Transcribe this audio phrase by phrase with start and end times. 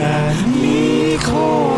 [0.00, 1.76] Micro.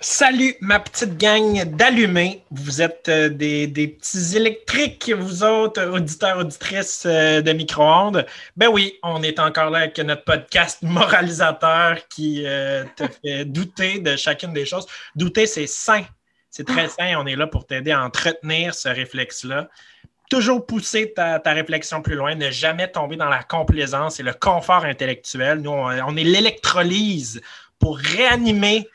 [0.00, 2.42] Salut ma petite gang d'allumés.
[2.50, 8.26] Vous êtes euh, des, des petits électriques, vous autres, auditeurs, auditrices euh, de micro-ondes.
[8.56, 14.00] Ben oui, on est encore là avec notre podcast moralisateur qui euh, te fait douter
[14.00, 14.86] de chacune des choses.
[15.14, 16.02] Douter, c'est sain.
[16.50, 17.14] C'est très sain.
[17.18, 19.68] On est là pour t'aider à entretenir ce réflexe-là.
[20.32, 24.32] Toujours pousser ta, ta réflexion plus loin, ne jamais tomber dans la complaisance et le
[24.32, 25.58] confort intellectuel.
[25.60, 27.42] Nous, on, on est l'électrolyse
[27.78, 28.88] pour réanimer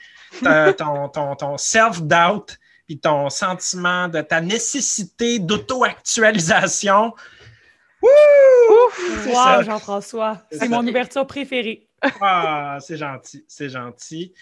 [0.43, 7.13] ta- ton, ton, ton self-doubt puis ton sentiment de ta nécessité d'auto-actualisation.
[8.01, 9.57] Ça.
[9.57, 10.41] Wow, Jean-François.
[10.51, 11.87] C'est mon ouverture préférée.
[12.21, 14.33] Ah, c'est gentil, c'est gentil.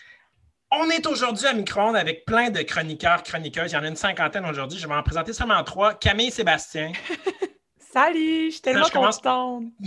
[0.72, 3.72] On est aujourd'hui à Micro-ondes avec plein de chroniqueurs, chroniqueuses.
[3.72, 4.80] Il y en a une cinquantaine aujourd'hui.
[4.80, 5.94] Je vais en présenter seulement trois.
[5.94, 6.92] Camille et Sébastien.
[7.80, 9.64] Salut, je suis tellement contente.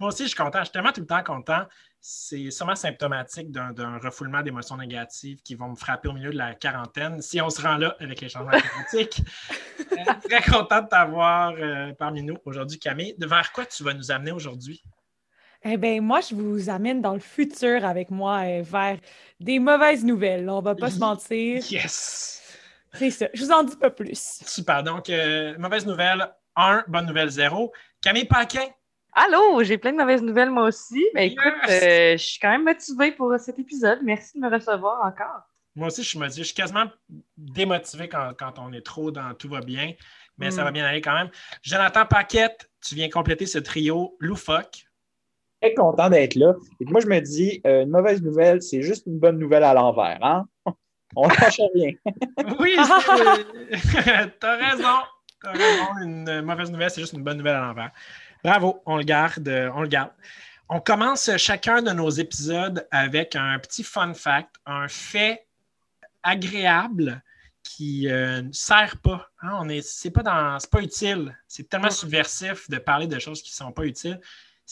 [0.00, 0.60] Moi aussi, je suis content.
[0.60, 1.64] Je suis tellement tout le temps content.
[2.00, 6.54] C'est sûrement symptomatique d'un refoulement d'émotions négatives qui vont me frapper au milieu de la
[6.54, 7.20] quarantaine.
[7.20, 9.22] Si on se rend là avec les changements climatiques.
[9.92, 13.14] Euh, très content de t'avoir euh, parmi nous aujourd'hui, Camille.
[13.18, 14.84] De vers quoi tu vas nous amener aujourd'hui?
[15.62, 18.98] Eh bien, moi, je vous amène dans le futur avec moi euh, vers
[19.40, 20.48] des mauvaises nouvelles.
[20.48, 21.62] On va pas se mentir.
[21.70, 22.36] Yes!
[22.94, 23.28] C'est ça.
[23.34, 24.40] Je vous en dis pas plus.
[24.44, 24.82] Super.
[24.82, 27.72] Donc, euh, mauvaise nouvelle 1, bonne nouvelle 0.
[28.02, 28.66] Camille Paquin,
[29.12, 31.04] Allô, j'ai plein de mauvaises nouvelles moi aussi.
[31.14, 33.98] Mais écoute, euh, je suis quand même motivée pour cet épisode.
[34.02, 35.42] Merci de me recevoir encore.
[35.74, 36.42] moi aussi, je suis motivé.
[36.42, 36.86] Je suis quasiment
[37.36, 39.92] démotivé quand, quand on est trop dans tout va bien,
[40.38, 41.30] mais ça va bien aller quand même.
[41.62, 44.86] Jonathan Paquette, tu viens compléter ce trio loufoque.
[45.60, 46.54] Très content d'être là.
[46.80, 49.74] Et moi, je me dis, euh, une mauvaise nouvelle, c'est juste une bonne nouvelle à
[49.74, 50.18] l'envers.
[50.22, 50.46] Hein?
[51.16, 51.92] On ne lâche rien.
[52.60, 52.76] Oui,
[53.74, 54.98] c'est- t'as raison.
[55.42, 55.84] T'as raison.
[56.02, 57.90] Une mauvaise nouvelle, c'est juste une bonne nouvelle à l'envers.
[58.44, 60.10] Bravo, on le garde, euh, on le garde.
[60.68, 65.46] On commence chacun de nos épisodes avec un petit fun fact, un fait
[66.22, 67.22] agréable
[67.62, 69.28] qui euh, ne sert pas.
[69.42, 71.36] Hein, on est, c'est pas dans, c'est pas utile.
[71.48, 74.20] C'est tellement subversif de parler de choses qui ne sont pas utiles.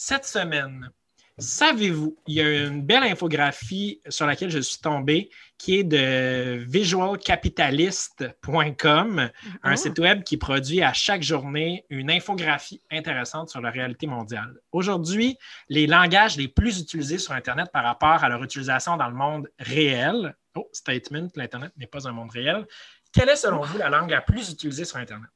[0.01, 0.89] Cette semaine,
[1.37, 6.63] savez-vous, il y a une belle infographie sur laquelle je suis tombé qui est de
[6.69, 9.75] visualcapitalist.com, un Ah.
[9.75, 14.55] site web qui produit à chaque journée une infographie intéressante sur la réalité mondiale.
[14.71, 15.37] Aujourd'hui,
[15.67, 19.49] les langages les plus utilisés sur Internet par rapport à leur utilisation dans le monde
[19.59, 20.33] réel.
[20.55, 22.65] Oh, statement, l'Internet n'est pas un monde réel.
[23.11, 25.29] Quelle est, selon vous, la langue la plus utilisée sur Internet?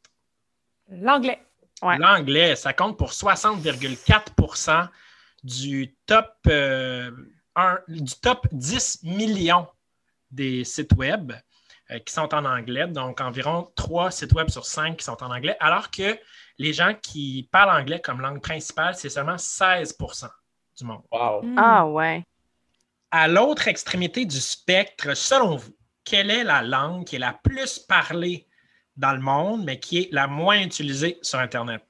[0.90, 1.42] L'anglais.
[1.82, 1.98] Ouais.
[1.98, 4.90] L'anglais, ça compte pour 60,4
[5.44, 7.12] du top, euh,
[7.56, 9.68] un- du top 10 millions
[10.32, 11.34] des sites web
[11.92, 15.32] euh, qui sont en anglais, donc environ 3 sites web sur 5 qui sont en
[15.36, 16.18] anglais, alors que
[16.58, 20.30] les gens qui parlent anglais comme langue principale, c'est seulement 16%
[20.78, 21.02] du monde.
[21.12, 21.42] Wow.
[21.44, 21.56] Hmm.
[21.58, 22.24] Ah ouais.
[23.12, 25.76] À l'autre extrémité du spectre, selon vous,
[26.06, 28.48] quelle est la langue qui est la plus parlée
[28.98, 31.84] dans le monde, mais qui est la moins utilisée sur Internet?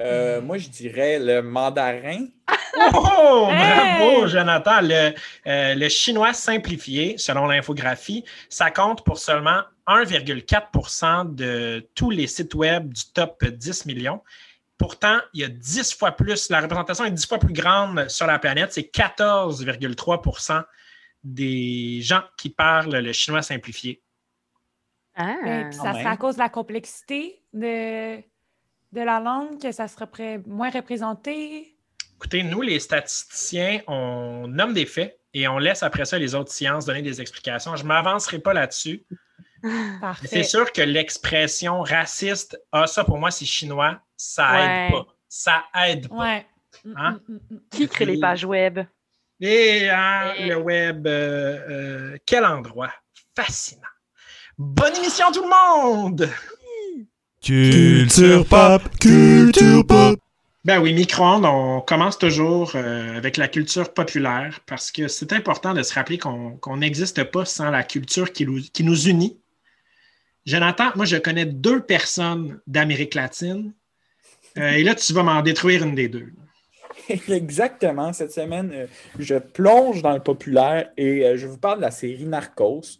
[0.00, 2.26] Euh, moi, je dirais le mandarin.
[2.94, 3.98] Oh, Hey!
[3.98, 4.80] bravo, Jonathan.
[4.80, 5.14] Le,
[5.46, 12.54] euh, le chinois simplifié, selon l'infographie, ça compte pour seulement 1,4% de tous les sites
[12.54, 14.22] web du top 10 millions.
[14.78, 18.26] Pourtant, il y a 10 fois plus, la représentation est 10 fois plus grande sur
[18.26, 18.72] la planète.
[18.72, 20.64] C'est 14,3%
[21.22, 24.02] des gens qui parlent le chinois simplifié.
[25.14, 25.36] Ah.
[25.46, 29.88] Euh, puis ça serait à cause de la complexité de, de la langue que ça
[29.88, 31.76] serait moins représenté.
[32.16, 36.52] Écoutez, nous, les statisticiens, on nomme des faits et on laisse après ça les autres
[36.52, 37.74] sciences donner des explications.
[37.76, 39.04] Je ne m'avancerai pas là-dessus.
[40.24, 44.86] C'est sûr que l'expression raciste, ah, ça pour moi, c'est chinois, ça Ouais.
[44.86, 45.06] aide pas.
[45.28, 46.14] Ça aide pas.
[46.16, 46.46] Ouais.
[46.96, 47.20] Hein?
[47.28, 47.60] mm, mm, mm.
[47.70, 48.80] Qui crée les pages web?
[49.40, 51.58] Et hein, Et- le web, euh,
[52.14, 52.92] euh, quel endroit?
[53.36, 53.82] Fascinant.
[54.64, 56.28] Bonne émission tout le monde!
[57.42, 60.20] Culture pop, culture pop.
[60.64, 65.74] Ben oui, micro-ondes, on commence toujours euh, avec la culture populaire parce que c'est important
[65.74, 69.36] de se rappeler qu'on n'existe pas sans la culture qui nous, qui nous unit.
[70.46, 73.72] Jonathan, moi, je connais deux personnes d'Amérique latine
[74.58, 76.28] Euh, et là, tu vas m'en détruire une des deux.
[77.28, 78.12] Exactement.
[78.12, 78.86] Cette semaine, euh,
[79.18, 82.98] je plonge dans le populaire et euh, je vous parle de la série Narcos.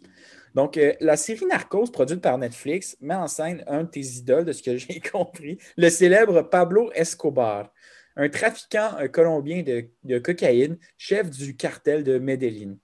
[0.53, 4.45] Donc, euh, la série Narcos, produite par Netflix, met en scène un de tes idoles,
[4.45, 7.71] de ce que j'ai compris, le célèbre Pablo Escobar,
[8.15, 12.77] un trafiquant euh, colombien de, de cocaïne, chef du cartel de Medellín.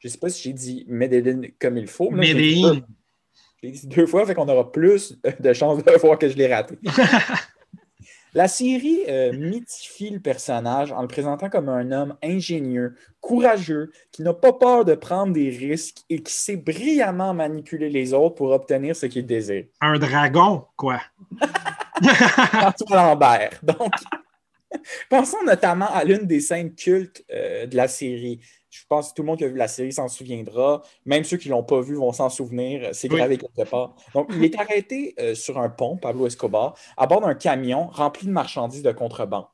[0.00, 2.10] Je ne sais pas si j'ai dit Medellín comme il faut.
[2.10, 2.84] Medellín.
[3.62, 6.52] l'ai dit deux fois, fait qu'on aura plus de chances de voir que je l'ai
[6.52, 6.78] raté.
[8.34, 14.22] La série euh, mythifie le personnage en le présentant comme un homme ingénieux, courageux, qui
[14.22, 18.50] n'a pas peur de prendre des risques et qui sait brillamment manipuler les autres pour
[18.50, 19.66] obtenir ce qu'il désire.
[19.80, 21.00] Un dragon, quoi.
[22.02, 23.60] François Lambert.
[23.62, 23.92] Donc,
[25.08, 28.40] pensons notamment à l'une des scènes cultes euh, de la série.
[28.76, 30.82] Je pense que tout le monde qui a vu la série s'en souviendra.
[31.06, 32.88] Même ceux qui ne l'ont pas vu vont s'en souvenir.
[32.92, 33.18] C'est Oui.
[33.18, 33.94] gravé quelque part.
[34.14, 38.26] Donc, il est arrêté euh, sur un pont, Pablo Escobar, à bord d'un camion rempli
[38.26, 39.46] de marchandises de contrebande.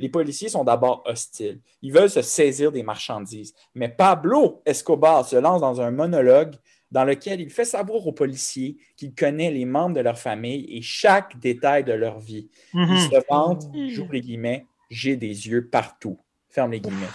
[0.00, 1.60] Les policiers sont d'abord hostiles.
[1.80, 3.54] Ils veulent se saisir des marchandises.
[3.74, 6.54] Mais Pablo Escobar se lance dans un monologue
[6.90, 10.82] dans lequel il fait savoir aux policiers qu'il connaît les membres de leur famille et
[10.82, 12.48] chaque détail de leur vie.
[12.74, 12.96] Il Mhm.
[12.98, 13.88] se vante, Mhm.
[13.88, 16.18] j'ouvre les guillemets, j'ai des yeux partout.
[16.48, 17.06] Ferme les guillemets.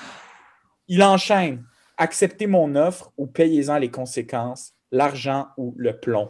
[0.93, 1.63] Il enchaîne,
[1.95, 6.29] acceptez mon offre ou payez-en les conséquences, l'argent ou le plomb.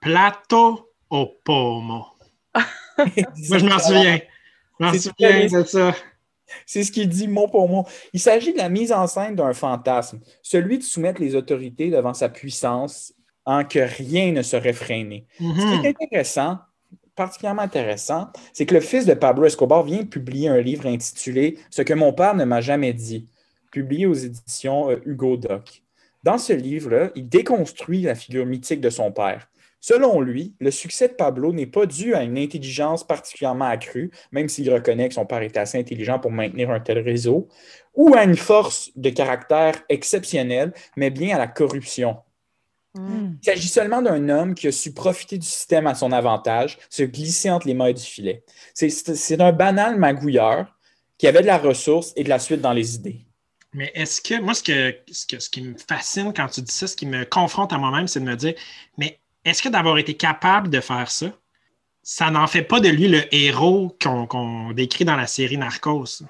[0.00, 2.04] Plato au pomo.
[2.98, 4.18] Moi, je m'en souviens.
[4.80, 5.94] Je m'en C'est souviens de ça.
[6.66, 7.86] C'est ce qu'il dit mot pour mot.
[8.12, 12.14] Il s'agit de la mise en scène d'un fantasme, celui de soumettre les autorités devant
[12.14, 13.12] sa puissance
[13.46, 15.24] en que rien ne serait freiné.
[15.38, 15.80] Ce Mhm.
[15.82, 16.58] qui est intéressant,
[17.14, 21.58] particulièrement intéressant, c'est que le fils de Pablo Escobar vient de publier un livre intitulé
[21.70, 23.28] Ce que mon père ne m'a jamais dit,
[23.74, 25.82] publié aux éditions euh, Hugo Doc.
[26.22, 29.48] Dans ce livre-là, il déconstruit la figure mythique de son père.
[29.80, 34.48] Selon lui, le succès de Pablo n'est pas dû à une intelligence particulièrement accrue, même
[34.48, 37.48] s'il reconnaît que son père était assez intelligent pour maintenir un tel réseau,
[37.94, 42.16] ou à une force de caractère exceptionnelle, mais bien à la corruption.
[42.94, 43.32] Hmm.
[43.42, 47.02] Il s'agit seulement d'un homme qui a su profiter du système à son avantage, se
[47.02, 48.44] glisser entre les mailles du filet.
[48.72, 50.78] C'est- un banal magouilleur
[51.18, 53.26] qui avait de la ressource et de la suite dans les idées.
[53.74, 56.96] Mais est-ce que, moi, ce, que, ce, qui me fascine quand tu dis ça, ce
[56.96, 58.54] qui me confronte à moi-même, c'est de me dire,
[58.98, 61.32] mais est-ce que d'avoir été capable de faire ça,
[62.02, 66.22] ça n'en fait pas de lui le héros qu'on décrit dans la série Narcos?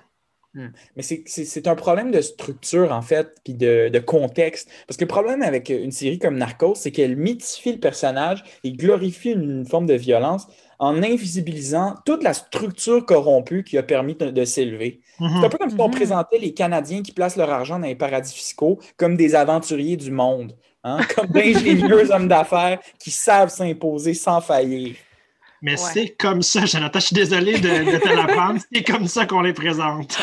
[0.54, 4.70] Mais c'est- un problème de structure, en fait, puis de, de contexte.
[4.86, 8.72] Parce que le problème avec une série comme Narcos, c'est qu'elle mythifie le personnage et
[8.72, 10.46] glorifie une, forme de violence
[10.78, 15.00] en invisibilisant toute la structure corrompue qui a permis de, de s'élever.
[15.20, 15.30] Mhm.
[15.40, 15.94] C'est un peu comme si on Mhm.
[15.94, 20.10] présentait les Canadiens qui placent leur argent dans les paradis fiscaux comme des aventuriers du
[20.10, 24.94] monde, hein, comme d'ingénieux hommes d'affaires qui savent s'imposer sans faillir.
[25.62, 25.90] Mais Ouais.
[25.94, 29.40] c'est comme ça, Jonathan, je suis désolé de, de te l'apprendre, c'est comme ça qu'on
[29.40, 30.18] les présente.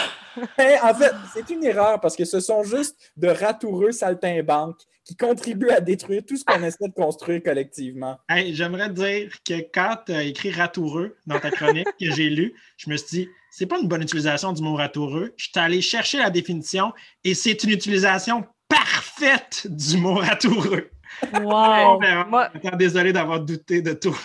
[0.58, 5.16] Hein, en fait, c'est une erreur parce que ce sont juste de ratoureux saltimbanques qui
[5.16, 8.20] contribuent à détruire tout ce qu'on essaie de construire collectivement.
[8.30, 12.54] Hey, J'aimerais dire que quand tu as écrit ratoureux dans ta chronique que j'ai lue,
[12.78, 15.34] je me suis dit, c'est pas une bonne utilisation du mot ratoureux.
[15.38, 16.94] Je suis allé chercher la définition
[17.24, 20.90] et c'est une utilisation parfaite du mot ratoureux.
[21.34, 22.00] Wow!
[22.30, 24.16] Moi- désolé d'avoir douté de toi.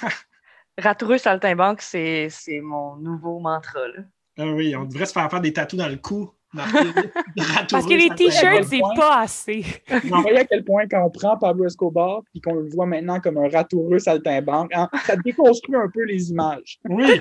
[0.79, 3.89] Ratoureux saltimbanque, c'est c'est mon nouveau mantra.
[3.89, 4.03] Là.
[4.39, 6.31] Ah oui, on devrait se faire faire des tatous dans le cou.
[6.57, 9.65] Parce que les t-shirts, c'est pas assez.
[9.89, 13.21] Vous voyez à quel point quand on prend Pablo Escobar et qu'on le voit maintenant
[13.21, 16.79] comme un ratoureux saltimbanque, hein, ça déconstruit un peu les images.
[16.89, 17.21] Oui,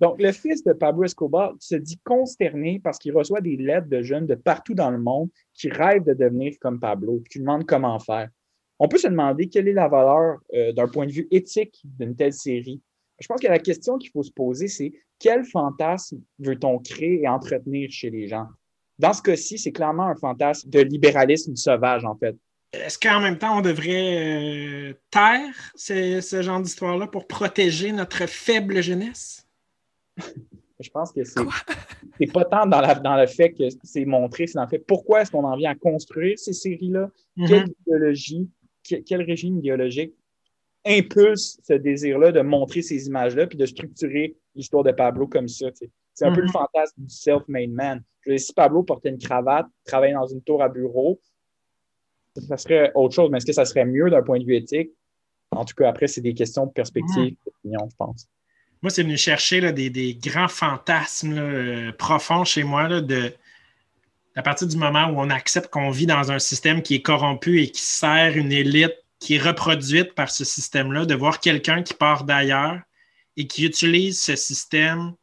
[0.00, 4.02] Donc, le fils de Pablo Escobar se dit consterné parce qu'il reçoit des lettres de
[4.02, 7.66] jeunes de partout dans le monde qui rêvent de devenir comme Pablo, qui lui demandent
[7.66, 8.28] comment faire.
[8.78, 12.16] On peut se demander quelle est la valeur euh, d'un point de vue éthique d'une
[12.16, 12.82] telle série.
[13.20, 17.28] Je pense que la question qu'il faut se poser, c'est quel fantasme veut-on créer et
[17.28, 18.46] entretenir chez les gens?
[18.98, 22.36] Dans ce cas-ci, c'est clairement un fantasme de libéralisme sauvage, en fait.
[22.72, 28.26] Est-ce qu'en même temps, on devrait euh, taire ce, ce genre d'histoire-là pour protéger notre
[28.26, 29.46] faible jeunesse?
[30.80, 31.44] Je pense que c'est
[32.32, 35.22] pas tant dans, la- dans le fait que c'est montré, c'est dans le fait pourquoi
[35.22, 37.10] est-ce qu'on en vient à construire ces séries-là,
[37.46, 37.74] quelle Mhm.
[37.86, 38.48] idéologie,
[38.88, 40.14] que- quel régime idéologique
[40.86, 45.66] impulse ce désir-là de montrer ces images-là puis de structurer l'histoire de Pablo comme ça.
[46.12, 46.46] C'est un peu Mhm.
[46.46, 48.02] le fantasme du self-made man.
[48.20, 51.20] Je veux dire, si Pablo portait une cravate, travaillait dans une tour à bureau,
[52.48, 54.90] ça serait autre chose, mais est-ce que ça serait mieux d'un point de vue éthique?
[55.50, 58.26] En tout cas, après, c'est des questions de perspective, d'opinion, je pense.
[58.82, 63.00] Moi, c'est venu chercher là, des, des grands fantasmes là, euh, profonds chez moi là,
[63.00, 63.32] de,
[64.34, 67.62] à partir du moment où on accepte qu'on vit dans un système qui est corrompu
[67.62, 68.94] et qui sert une élite
[69.24, 72.78] qui est reproduite par ce système-là, de voir quelqu'un qui part d'ailleurs
[73.38, 75.14] et qui utilisent ce système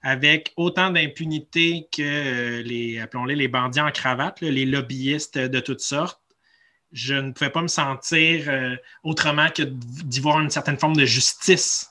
[0.00, 5.80] avec autant d'impunité que euh, les, appelons-les les bandits en cravate, les lobbyistes de toutes
[5.80, 6.20] sortes,
[6.92, 11.04] je ne pouvais pas me sentir euh, autrement que d'y voir une certaine forme de
[11.04, 11.90] justice.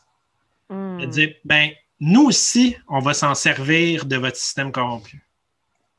[0.70, 1.02] Hmm.
[1.02, 5.27] De dire, ben, nous aussi, on va s'en servir de votre système corrompu.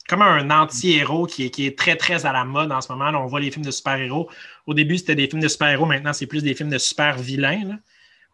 [0.09, 3.11] Comme un anti-héros qui est, très, très à la mode en ce moment.
[3.19, 4.31] On voit les films de super-héros.
[4.67, 5.87] Au début, c'était des films de super-héros.
[5.87, 7.79] Maintenant, c'est plus des films de super-vilains.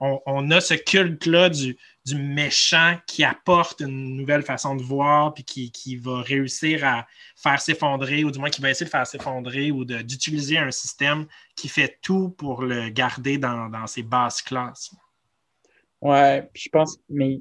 [0.00, 1.76] On, a ce culte-là du,
[2.14, 8.24] méchant qui apporte une nouvelle façon de voir puis qui, va réussir à faire s'effondrer
[8.24, 11.26] ou du moins qui va essayer de faire s'effondrer ou d'utiliser un système
[11.56, 14.94] qui fait tout pour le garder dans, dans ses basses classes.
[16.04, 17.40] Ouais, je pense, mais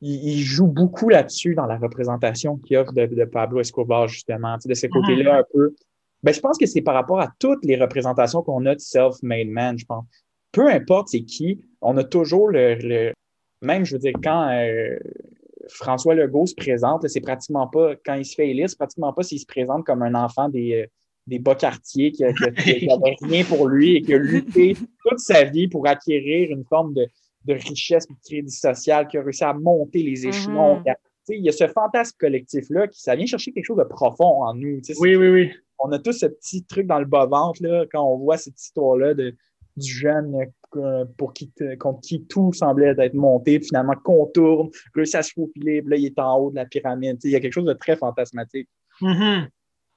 [0.00, 4.56] il, il joue beaucoup là-dessus dans la représentation qu'il offre de, de Pablo Escobar, justement,
[4.56, 5.74] tu sais, de ce côté-là un peu.
[6.22, 9.48] Ben, je pense que c'est par rapport à toutes les représentations qu'on a de self-made
[9.48, 10.04] man, je pense.
[10.52, 13.12] Peu importe c'est qui, on a toujours le, le-
[13.62, 14.98] même, je veux dire, quand euh,
[15.68, 19.22] François Legault se présente, c'est pratiquement pas, quand il se fait élire, c'est pratiquement pas
[19.22, 20.86] s'il se présente comme un enfant des, euh,
[21.26, 22.36] des bas quartiers qui n'avait
[23.22, 24.74] rien pour lui et qui a lutté
[25.06, 27.06] toute sa vie pour acquérir une forme de,
[27.44, 30.76] de richesse et de crédit social, qui a réussi à monter les échelons.
[30.76, 30.84] Mhm.
[30.84, 30.92] Tu
[31.24, 34.44] sais, Il y a ce fantasme collectif-là qui ça vient chercher quelque chose de profond
[34.44, 34.80] en nous.
[34.82, 34.94] sais.
[34.98, 35.50] oui, oui.
[35.78, 39.14] On a tous ce petit truc dans le bas-ventre là, quand on voit cette histoire-là
[39.14, 39.34] de,
[39.76, 40.36] du jeune
[40.76, 45.32] euh, pour qui, contre qui tout semblait être monté, puis finalement contourne, réussit à se
[45.32, 47.16] faufiler, puis là, il est en haut de la pyramide.
[47.16, 48.68] Tu sais, Il y a quelque chose de très fantasmatique.
[49.00, 49.48] Mhm.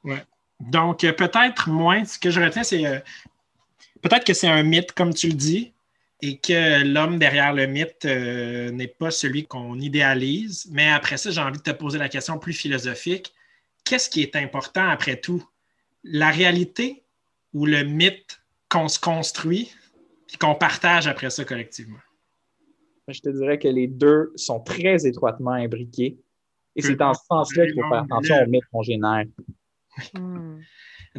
[0.06, 0.24] Ouais.
[0.60, 3.00] Donc, euh, peut-être moins, ce que je retiens, c'est euh,
[4.02, 5.73] peut-être que c'est un mythe, comme tu le dis,
[6.26, 10.66] et que l'homme derrière le mythe euh, n'est pas celui qu'on idéalise.
[10.72, 13.34] Mais après ça, j'ai envie de te poser la question plus philosophique.
[13.84, 15.44] Qu'est-ce qui est important après tout?
[16.06, 17.04] La réalité
[17.54, 19.70] ou le mythe qu'on se construit
[20.34, 22.00] et qu'on partage après ça collectivement?
[23.10, 26.18] Je te dirais que les deux sont très étroitement imbriqués.
[26.78, 29.26] Et c'est dans ce sens-là qu'il faut faire attention au mythe qu'on génère.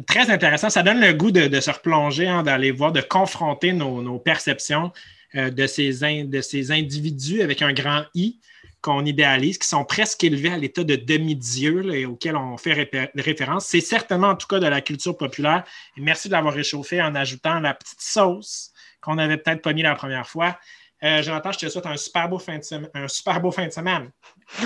[0.07, 0.69] Très intéressant.
[0.69, 4.19] Ça donne le goût de, de se replonger, hein, d'aller voir, de confronter nos, nos
[4.19, 4.91] perceptions
[5.35, 8.39] euh, de, ces in- de ces individus avec un grand I
[8.81, 13.09] qu'on idéalise, qui sont presque élevés à l'état de demi-dieu et auxquels on fait répé-
[13.15, 13.65] référence.
[13.65, 15.63] C'est certainement en tout cas de la culture populaire.
[15.97, 18.71] Et merci de l'avoir réchauffé en ajoutant la petite sauce
[19.01, 20.59] qu'on n'avait peut-être pas mis la première fois.
[21.03, 22.89] Euh, Jonathan, je te souhaite un super beau fin de semaine.
[22.93, 24.11] Un super beau fin de semaine.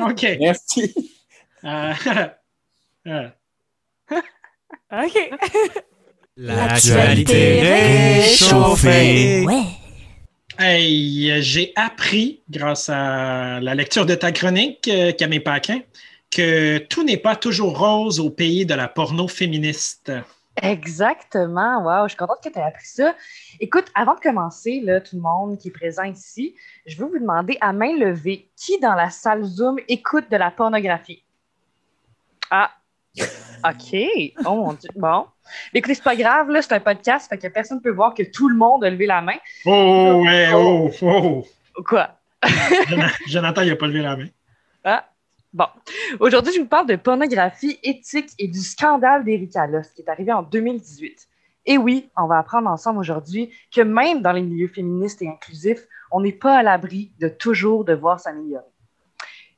[0.00, 0.26] OK.
[0.40, 1.12] Merci.
[1.64, 1.92] Euh,
[3.06, 3.28] euh,
[4.92, 5.30] OK.
[6.36, 9.44] L'actualité réchauffée.
[9.46, 9.64] Ouais.
[10.58, 15.80] Hey, euh, j'ai appris, grâce à la lecture de ta chronique, euh, Camille Paquin,
[16.30, 20.12] que tout n'est pas toujours rose au pays de la porno féministe.
[20.60, 21.82] Exactement.
[21.82, 23.14] Wow, je suis contente que tu aies appris ça.
[23.60, 26.54] Écoute, avant de commencer, là, tout le monde qui est présent ici,
[26.86, 30.50] je veux vous demander à main levée qui dans la salle Zoom écoute de la
[30.50, 31.24] pornographie?
[32.50, 32.70] Ah,
[33.18, 33.96] OK.
[34.46, 34.90] Oh mon Dieu.
[34.96, 35.26] Bon.
[35.74, 38.22] Écoutez, c'est pas grave, là, c'est un podcast, fait que personne ne peut voir que
[38.22, 39.36] tout le monde a levé la main.
[39.66, 41.44] Oh, ouais, oh, oh.
[41.78, 42.10] Ou Quoi?
[43.28, 44.26] Jonathan, il n'a pas levé la main.
[44.84, 45.08] Ah,
[45.52, 45.66] bon.
[46.20, 50.32] Aujourd'hui, je vous parle de pornographie éthique et du scandale d'Erika Lust qui est arrivé
[50.32, 51.28] en 2018.
[51.66, 55.86] Et oui, on va apprendre ensemble aujourd'hui que même dans les milieux féministes et inclusifs,
[56.10, 58.64] on n'est pas à l'abri de toujours devoir s'améliorer.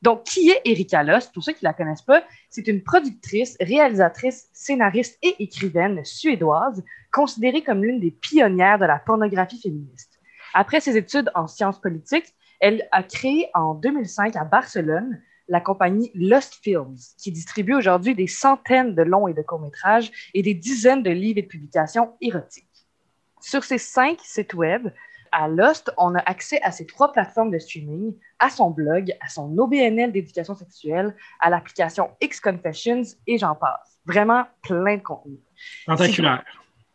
[0.04, 1.32] Donc, qui est Erika Lust?
[1.32, 6.84] Pour ceux qui ne la connaissent pas, c'est une productrice, réalisatrice, scénariste et écrivaine suédoise
[7.10, 10.20] considérée comme l'une des pionnières de la pornographie féministe.
[10.52, 16.10] Après ses études en sciences politiques, elle a créé en 2005 à Barcelone la compagnie
[16.14, 21.02] Lost Films, qui distribue aujourd'hui des centaines de longs et de courts-métrages et des dizaines
[21.02, 22.68] de livres et de publications érotiques.
[23.40, 24.90] Sur ces cinq sites web,
[25.34, 29.28] à Lost, on a accès à ces trois plateformes de streaming, à son blog, à
[29.28, 33.98] son OBNL d'éducation sexuelle, à l'application X-Confessions et j'en passe.
[34.06, 35.38] Vraiment plein de contenu.
[35.86, 36.44] Tentaculaire.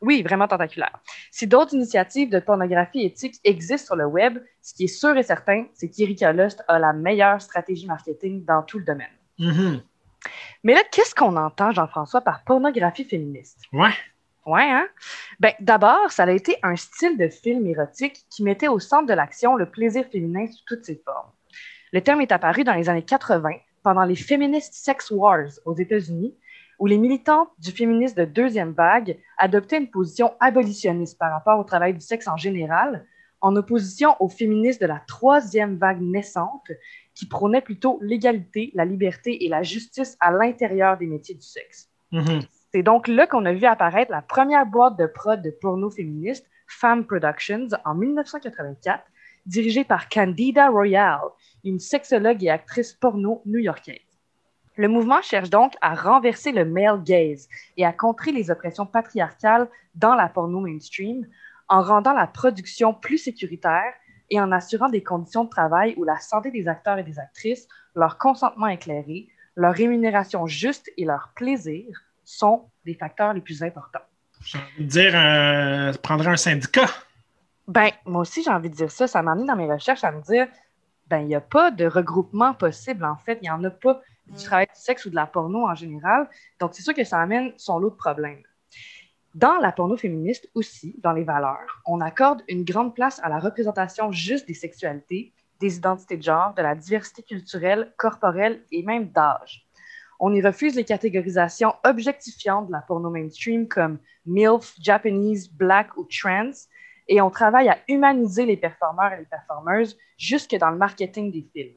[0.01, 0.97] Oui, vraiment tentaculaire.
[1.29, 5.23] Si d'autres initiatives de pornographie éthique existent sur le web, ce qui est sûr et
[5.23, 9.07] certain, c'est qu'Erika Lust a la meilleure stratégie marketing dans tout le domaine.
[9.37, 9.81] Mhm.
[10.63, 13.59] Mais là, qu'est-ce qu'on entend, Jean-François, par pornographie féministe?
[13.73, 13.91] Ouais.
[14.45, 14.87] Ouais, hein?
[15.39, 19.13] Ben, d'abord, ça a été un style de film érotique qui mettait au centre de
[19.13, 21.31] l'action le plaisir féminin sous toutes ses formes.
[21.91, 23.49] Le terme est apparu dans les années 80
[23.83, 26.35] pendant les Feminist Sex Wars aux États-Unis,
[26.79, 31.63] où les militantes du féminisme de deuxième vague adoptaient une position abolitionniste par rapport au
[31.63, 33.05] travail du sexe en général,
[33.41, 36.71] en opposition aux féministes de la troisième vague naissante
[37.15, 41.89] qui prônaient plutôt l'égalité, la liberté et la justice à l'intérieur des métiers du sexe.
[42.11, 42.41] Mhm.
[42.71, 46.45] C'est donc là qu'on a vu apparaître la première boîte de prod de porno féministe,
[46.67, 49.03] Femme Productions, en 1984,
[49.47, 51.19] dirigée par Candida Royale,
[51.63, 54.05] une sexologue et actrice porno new-yorkaise.
[54.75, 59.67] Le mouvement cherche donc à renverser le male gaze et à contrer les oppressions patriarcales
[59.95, 61.25] dans la porno mainstream
[61.69, 63.93] en rendant la production plus sécuritaire
[64.29, 67.67] et en assurant des conditions de travail où la santé des acteurs et des actrices,
[67.95, 71.87] leur consentement éclairé, leur rémunération juste et leur plaisir
[72.29, 74.05] sont des facteurs les plus importants.
[74.45, 76.85] J'ai envie de dire, euh, prendrait un syndicat.
[77.67, 79.07] Ben, moi aussi, j'ai envie de dire ça.
[79.07, 80.47] Ça m'a amené dans mes recherches à me dire,
[81.07, 83.39] ben, il n'y a pas de regroupement possible, en fait.
[83.41, 86.29] Il n'y en a pas du travail du sexe ou de la porno en général.
[86.59, 88.43] Donc, c'est sûr que ça amène son lot de problèmes.
[89.33, 93.39] Dans la porno féministe aussi, dans les valeurs, on accorde une grande place à la
[93.39, 99.09] représentation juste des sexualités, des identités de genre, de la diversité culturelle, corporelle et même
[99.09, 99.67] d'âge.
[100.19, 106.05] On y refuse les catégorisations objectifiantes de la porno mainstream comme MILF, Japanese, Black ou
[106.05, 106.51] Trans,
[107.07, 111.47] et on travaille à humaniser les performeurs et les performeuses jusque dans le marketing des
[111.53, 111.75] films.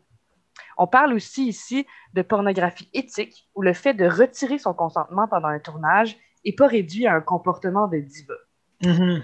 [0.76, 5.48] On parle aussi ici de pornographie éthique, où le fait de retirer son consentement pendant
[5.48, 8.34] un tournage n'est pas réduit à un comportement de diva.
[8.82, 9.22] Mhm.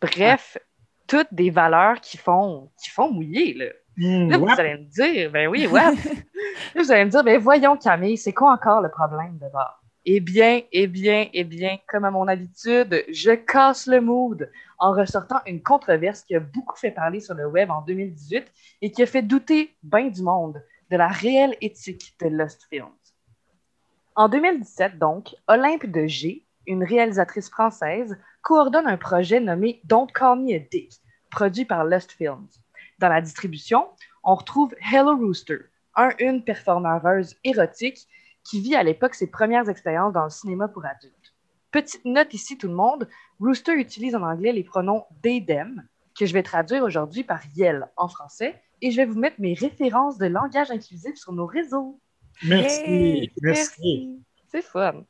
[0.00, 0.58] Bref,
[1.06, 3.54] toutes des valeurs qui font, qui font mouiller.
[3.54, 3.66] Là.
[3.96, 5.80] Mm, Là, vous allez me dire, ben oui, ouais.
[6.74, 9.80] Là, vous allez me dire, ben voyons, Camille, c'est quoi encore le problème de bord?
[10.06, 14.92] Eh bien, eh bien, eh bien, comme à mon habitude, je casse le mood en
[14.92, 18.44] ressortant une controverse qui a beaucoup fait parler sur le web en 2018
[18.82, 22.88] et qui a fait douter bien du monde de la réelle éthique de Lost Films.
[24.14, 30.40] En 2017, donc, Olympe de G, une réalisatrice française, coordonne un projet nommé Don't Call
[30.40, 30.92] Me a Dick,
[31.30, 32.46] produit par Lost Films.
[32.98, 33.88] Dans la distribution,
[34.22, 35.58] on retrouve Hello Rooster,
[35.96, 38.06] un une performeuse érotique
[38.44, 41.34] qui vit à l'époque ses premières expériences dans le cinéma pour adultes.
[41.70, 43.08] Petite note ici, tout le monde,
[43.40, 45.82] Rooster utilise en anglais les pronoms they, them,
[46.16, 49.54] que je vais traduire aujourd'hui par yell en français, et je vais vous mettre mes
[49.54, 51.98] références de langage inclusif sur nos réseaux.
[52.44, 52.82] Merci.
[52.84, 54.20] Hey, merci.
[54.48, 55.04] C'est fun.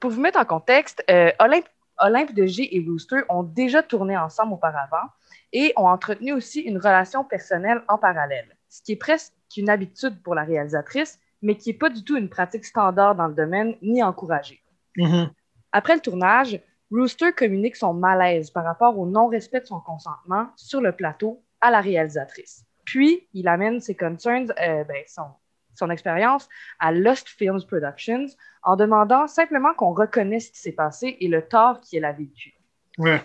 [0.00, 1.66] Pour vous mettre en contexte, euh, Olympe,
[1.98, 5.08] Olympe de G et Rooster ont déjà tourné ensemble auparavant
[5.52, 10.22] et ont entretenu aussi une relation personnelle en parallèle, ce qui est presque une habitude
[10.22, 13.76] pour la réalisatrice, mais qui n'est pas du tout une pratique standard dans le domaine
[13.82, 14.62] ni encouragée.
[14.96, 15.30] Mhm.
[15.72, 20.80] Après le tournage, Rooster communique son malaise par rapport au non-respect de son consentement sur
[20.80, 22.64] le plateau à la réalisatrice.
[22.84, 25.26] Puis, il amène ses concerns, euh, ben, son,
[25.74, 28.26] son expérience à Lost Films Productions
[28.62, 32.54] en demandant simplement qu'on reconnaisse ce qui s'est passé et le tort qu'elle a vécu.
[32.98, 33.22] Ouais.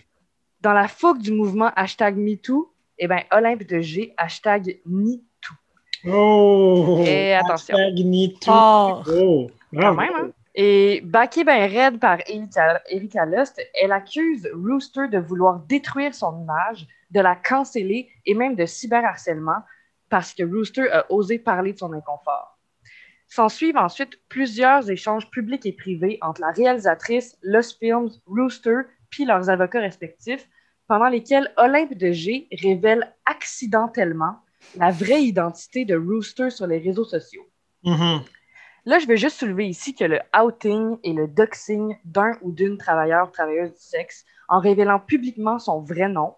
[0.61, 5.55] Dans la fougue du mouvement hashtag MeToo, eh ben, Olympe de G, hashtag MeToo.
[6.07, 7.03] Oh!
[7.05, 7.75] Et attention.
[7.75, 8.45] Hashtag me too.
[8.45, 9.07] Fort.
[9.07, 9.49] Oh!
[9.73, 10.31] Quand même, hein?
[10.53, 16.41] Et backée ben raide par Erika, Erika Lust, elle accuse Rooster de vouloir détruire son
[16.41, 19.63] image, de la canceller et même de cyberharcèlement
[20.09, 22.59] parce que Rooster a osé parler de son inconfort.
[23.27, 28.79] S'en suivent ensuite plusieurs échanges publics et privés entre la réalisatrice, Lost Films, Rooster,
[29.11, 30.49] puis leurs avocats respectifs,
[30.87, 34.37] pendant lesquels Olympe de G révèle accidentellement
[34.75, 37.47] la vraie identité de Rooster sur les réseaux sociaux.
[37.83, 38.21] Mhm.
[38.85, 42.77] Là, je veux juste soulever ici que le outing et le doxing d'un ou d'une
[42.77, 46.35] travailleur ou travailleuse du sexe en révélant publiquement son vrai nom,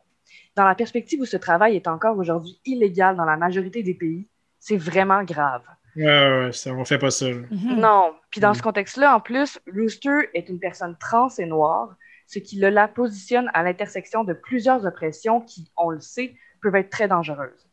[0.55, 4.27] dans la perspective où ce travail est encore aujourd'hui illégal dans la majorité des pays,
[4.59, 5.63] c'est vraiment grave.
[5.95, 7.27] Ouais, ouais, ouais, ça, on fait pas ça.
[7.27, 7.79] Mhm.
[7.79, 8.13] Non.
[8.29, 8.55] Puis dans Mm.
[8.55, 11.95] ce contexte-là, en plus, Rooster est une personne trans et noire,
[12.27, 16.75] ce qui le la positionne à l'intersection de plusieurs oppressions qui, on le sait, peuvent
[16.75, 17.69] être très dangereuses.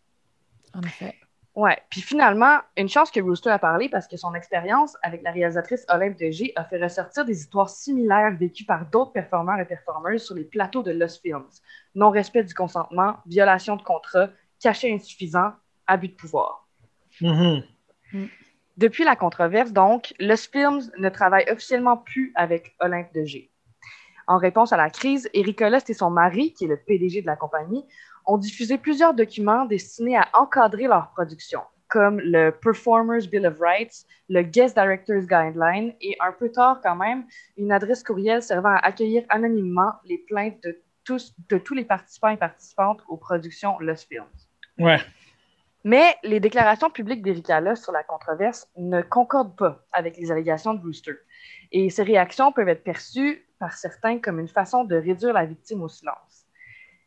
[0.74, 1.14] En effet.
[1.56, 1.78] Ouais.
[1.90, 5.84] Puis finalement, une chance que Rooster a parlé parce que son expérience avec la réalisatrice
[5.88, 10.22] Olympe de G a fait ressortir des histoires similaires vécues par d'autres performeurs et performeuses
[10.22, 11.48] sur les plateaux de Lost Films.
[11.94, 15.52] Non-respect du consentement, violation de contrat, cachet insuffisant,
[15.86, 16.68] abus de pouvoir.
[17.20, 17.62] Mhm.
[18.76, 23.50] Depuis la controverse, donc, Lost Films ne travaille officiellement plus avec Olympe de G.
[24.30, 27.26] En réponse à la crise, Eric Lust et son mari, qui est le PDG de
[27.26, 27.84] la compagnie,
[28.26, 34.06] ont diffusé plusieurs documents destinés à encadrer leur production, comme le Performers Bill of Rights,
[34.28, 37.24] le Guest Directors Guideline et un peu tard quand même,
[37.56, 42.28] une adresse courriel servant à accueillir anonymement les plaintes de tous, de tous les participants
[42.28, 44.22] et participantes aux productions Lost Films.
[44.78, 45.00] Ouais.
[45.82, 50.72] Mais les déclarations publiques d'Erika Lust sur la controverse ne concordent pas avec les allégations
[50.72, 51.16] de Brewster.
[51.72, 55.82] Et ces réactions peuvent être perçues par certains comme une façon de réduire la victime
[55.82, 56.46] au silence.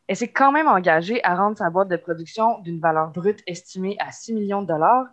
[0.08, 3.98] Elle s'est quand même engagée à rendre sa boîte de production d'une valeur brute estimée
[4.00, 5.08] à 6 millions de dollars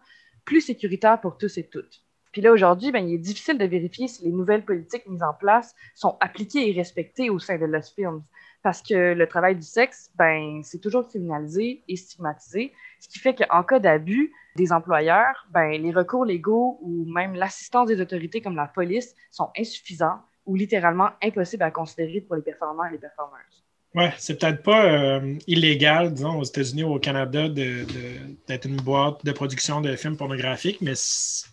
[0.44, 2.04] plus sécuritaire pour tous et toutes.
[2.32, 5.34] Puis là, aujourd'hui, ben, il est difficile de vérifier si les nouvelles politiques mises en
[5.34, 8.22] place sont appliquées et respectées au sein de Lost Films,
[8.62, 13.34] parce que le travail du sexe, ben, c'est toujours criminalisé et stigmatisé, ce qui fait
[13.34, 18.56] qu'en cas d'abus des employeurs, ben, les recours légaux ou même l'assistance des autorités comme
[18.56, 23.64] la police sont insuffisants ou littéralement impossibles à considérer pour les performeurs et les performeuses.
[23.94, 29.24] Oui, c'est peut-être pas euh, illégal, disons, aux États-Unis ou au Canada d'être une boîte
[29.24, 31.46] de production de films pornographiques, mais ce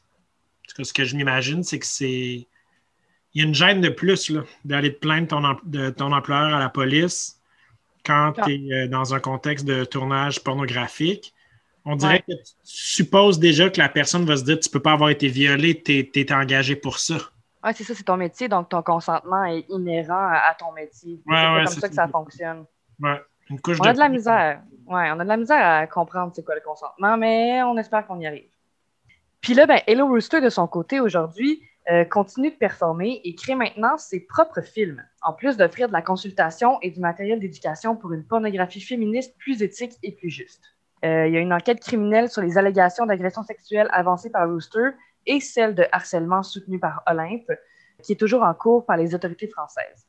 [0.94, 2.48] que je m'imagine, c'est que c'est
[3.34, 4.32] il y a une gêne de plus
[4.66, 7.40] d'aller te plaindre ton, de ton employeur à la police
[8.04, 11.36] quand tu es euh, dans un contexte de tournage pornographique.
[11.86, 14.82] On dirait que tu supposes déjà que la personne va se dire tu ne peux
[14.82, 17.18] pas avoir été violé, tu es, engagé pour ça.
[17.64, 21.22] Oui, c'est ça, c'est ton métier, donc ton consentement est inhérent à, ton métier.
[21.28, 22.66] c'est comme ça que ça fonctionne.
[23.02, 23.22] Ouais.
[23.50, 24.62] Une couche on a de la misère.
[24.86, 28.06] Ouais, on a de la misère à comprendre c'est quoi le consentement, mais on espère
[28.06, 28.50] qu'on y arrive.
[29.42, 33.56] Puis là, ben, Hello Rooster, de son côté, aujourd'hui, euh, continue de performer et crée
[33.56, 38.12] maintenant ses propres films, en plus d'offrir de la consultation et du matériel d'éducation pour
[38.12, 40.64] une pornographie féministe plus éthique et plus juste.
[41.06, 44.90] Euh, il y a une enquête criminelle sur les allégations d'agression sexuelle avancées par Rooster
[45.28, 47.52] et celle de harcèlement soutenue par Olympe,
[48.02, 50.08] qui est toujours en cours par les autorités françaises.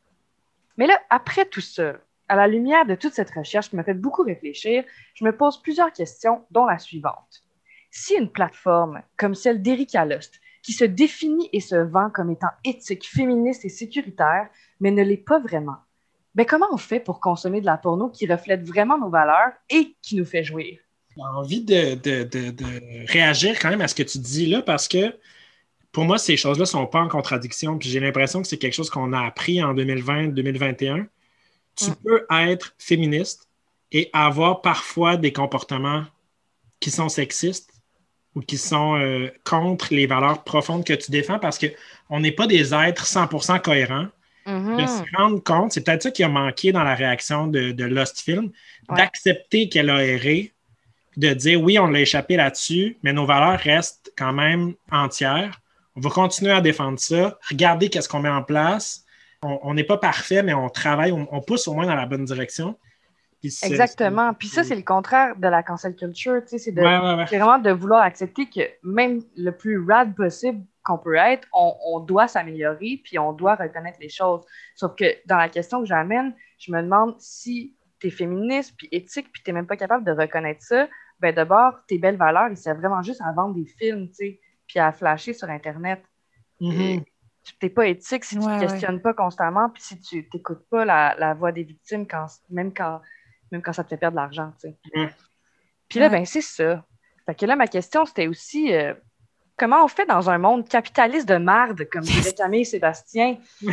[0.76, 1.94] Mais là, après tout ça,
[2.28, 5.60] à la lumière de toute cette recherche qui m'a fait beaucoup réfléchir, je me pose
[5.60, 7.42] plusieurs questions, dont la suivante.
[7.90, 12.50] Si une plateforme comme celle d'Erika Lost qui se définit et se vend comme étant
[12.64, 14.48] éthique, féministe et sécuritaire,
[14.80, 15.76] mais ne l'est pas vraiment.
[16.34, 19.96] Ben, comment on fait pour consommer de la porno qui reflète vraiment nos valeurs et
[20.02, 20.78] qui nous fait jouir?
[21.18, 25.16] J'ai envie de, réagir quand même à ce que tu dis là parce que
[25.90, 27.76] pour moi, ces choses-là ne sont pas en contradiction.
[27.76, 31.06] Puis j'ai l'impression que c'est quelque chose qu'on a appris en 2020-2021.
[31.74, 31.94] Tu mm.
[32.04, 33.48] peux être féministe
[33.90, 36.04] et avoir parfois des comportements
[36.78, 37.72] qui sont sexistes
[38.36, 42.46] ou qui sont euh, contre les valeurs profondes que tu défends parce qu'on n'est pas
[42.46, 44.06] des êtres 100% cohérents.
[44.46, 48.20] De se rendre compte, c'est peut-être ça qui a manqué dans la réaction de, Lost
[48.20, 48.50] Film,
[48.88, 50.54] d'accepter qu'elle a erré,
[51.18, 55.60] de dire oui, on l'a échappé là-dessus, mais nos valeurs restent quand même entières.
[55.94, 57.38] On va continuer à défendre ça.
[57.50, 59.04] Regardez qu'est-ce qu'on met en place.
[59.42, 62.76] On n'est pas parfait, mais on travaille, on pousse au moins dans la bonne direction.
[63.44, 64.34] Exactement.
[64.34, 66.42] Puis ça, c'est le contraire de la cancel culture.
[66.46, 72.00] C'est vraiment de vouloir accepter que même le plus rad possible qu'on peut être, on,
[72.00, 74.40] doit s'améliorer, puis on doit reconnaître les choses.
[74.74, 78.88] Sauf que dans la question que j'amène, je me demande si tu es féministe, puis
[78.90, 80.88] éthique, puis tu n'es même pas capable de reconnaître ça,
[81.20, 84.40] ben d'abord, tes belles valeurs, ils servent vraiment juste à vendre des films, tu sais,
[84.66, 86.02] puis à flasher sur Internet.
[86.60, 87.04] Mm-hmm.
[87.44, 90.84] Tu n'es pas éthique si tu ne questionnes pas constamment, puis si tu n'écoutes pas
[90.84, 93.00] la, la, voix des victimes, quand, même quand
[93.50, 95.10] même quand ça te fait perdre de l'argent, tu sais.
[95.88, 96.84] Puis là, ben c'est ça.
[97.24, 98.94] Fait que là, ma question, c'était aussi euh,
[99.56, 103.38] comment on fait dans un monde capitaliste de marde, comme dirait Camille Sébastien,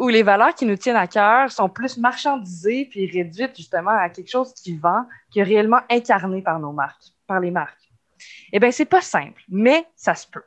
[0.00, 4.08] où les valeurs qui nous tiennent à cœur sont plus marchandisées puis réduites justement à
[4.08, 7.92] quelque chose qui vend, qui est réellement incarné par nos marques, par les marques.
[8.50, 10.42] Eh bien, c'est pas simple, mais ça se peut.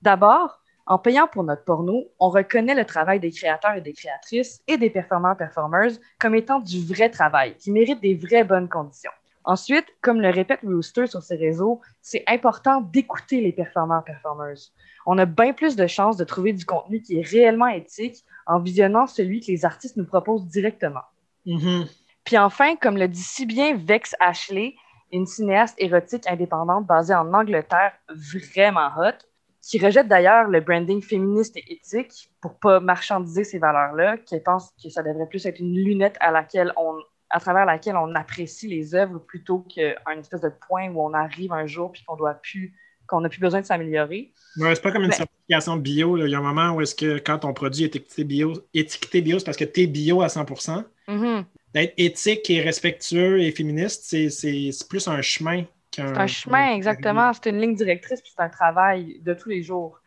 [0.00, 4.62] D'abord, en payant pour notre porno, on reconnaît le travail des créateurs et des créatrices
[4.66, 9.12] et des performeurs-performers comme étant du vrai travail, qui mérite des vraies bonnes conditions.
[9.48, 14.58] Ensuite, comme le répète Rooster sur ses réseaux, c'est important d'écouter les performeurs-performers.
[15.06, 18.60] On a bien plus de chances de trouver du contenu qui est réellement éthique en
[18.60, 21.00] visionnant celui que les artistes nous proposent directement.
[21.46, 21.86] Mm-hmm.
[22.24, 24.74] Puis enfin, comme le dit si bien Vex Ashley,
[25.12, 29.16] une cinéaste érotique indépendante basée en Angleterre vraiment hot,
[29.62, 34.74] qui rejette d'ailleurs le branding féministe et éthique pour pas marchandiser ces valeurs-là, qui pense
[34.84, 36.98] que ça devrait plus être une lunette à laquelle on
[37.30, 41.52] à travers laquelle on apprécie les œuvres plutôt qu'un espèce de point où on arrive
[41.52, 42.74] un jour puis qu'on doit plus
[43.06, 44.34] qu'on n'a plus besoin de s'améliorer.
[44.58, 46.18] Ouais, c'est pas comme une certification bio.
[46.18, 49.22] Il y a un moment où est-ce que quand ton produit est étiqueté bio, étiqueté
[49.22, 51.44] bio, c'est parce que tu es bio à 100 mm-hmm.
[51.72, 55.64] D'être éthique et respectueux et féministe, c'est plus un chemin
[55.94, 57.32] c'est un chemin, exactement.
[57.32, 60.00] C'est une ligne directrice, puis c'est un travail de tous les jours.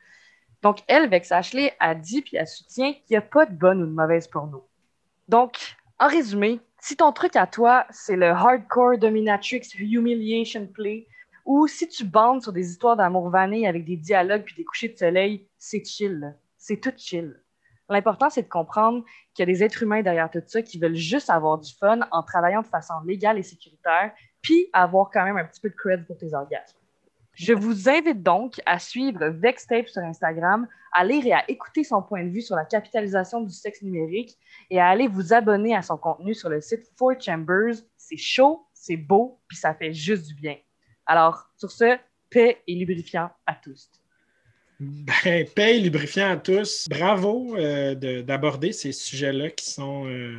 [0.61, 3.81] Donc, elle, Vex Ashley, a dit, puis elle soutient qu'il n'y a pas de bonne
[3.81, 4.63] ou de mauvaise nous.
[5.27, 5.57] Donc,
[5.99, 11.07] en résumé, si ton truc à toi, c'est le hardcore dominatrix humiliation play,
[11.45, 14.89] ou si tu bandes sur des histoires d'amour vanné avec des dialogues puis des couchers
[14.89, 16.35] de soleil, c'est chill.
[16.57, 17.39] C'est tout chill.
[17.87, 20.95] L'important, c'est de comprendre qu'il y a des êtres humains derrière tout ça qui veulent
[20.95, 25.37] juste avoir du fun en travaillant de façon légale et sécuritaire, puis avoir quand même
[25.37, 26.80] un petit peu de credit pour tes orgasmes.
[27.41, 32.03] Je vous invite donc à suivre Vextape sur Instagram, à lire et à écouter son
[32.03, 34.37] point de vue sur la capitalisation du sexe numérique
[34.69, 37.77] et à aller vous abonner à son contenu sur le site Four Chambers.
[37.97, 40.55] C'est chaud, c'est beau, puis ça fait juste du bien.
[41.07, 41.97] Alors, sur ce,
[42.29, 43.89] paix et lubrifiant à tous.
[44.79, 46.87] Ben, paix et lubrifiant à tous.
[46.89, 50.35] Bravo euh, d'aborder ces sujets-là qui sont euh,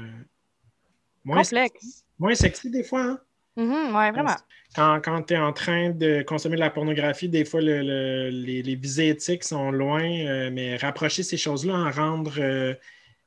[1.25, 1.73] Moins complexe.
[1.73, 3.03] sexy, moins sexy des fois.
[3.03, 3.21] Hein?
[3.57, 4.37] Mhm, ouais, vraiment.
[4.75, 8.31] Quand, quand tu es en train de consommer de la pornographie, des fois, le- le-
[8.31, 12.75] les, les visées éthiques sont loin, euh, mais rapprocher ces choses-là, en rendre euh,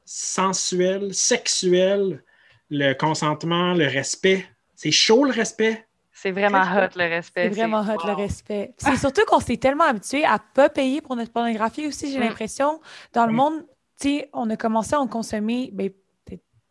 [0.05, 2.23] sensuel, sexuel,
[2.71, 4.45] le consentement, le respect.
[4.75, 5.85] C'est chaud le respect.
[6.11, 7.49] C'est vraiment hot le respect.
[7.51, 8.73] C'est vraiment hot le respect.
[8.77, 12.17] Puis C'est surtout qu'on s'est tellement habitué à pas payer pour notre pornographie aussi, j'ai
[12.19, 12.21] Mm.
[12.21, 12.79] l'impression.
[13.13, 13.35] Dans le Mm.
[13.35, 13.65] monde,
[13.99, 15.91] tu sais, on a commencé à en consommer, ben,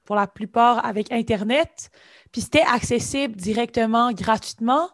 [0.04, 1.90] pour la plupart avec Internet,
[2.34, 4.90] puis c'était accessible directement, gratuitement.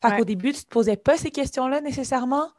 [0.00, 0.18] Fait Ouais.
[0.18, 2.50] qu'au début, tu te posais pas ces questions-là nécessairement.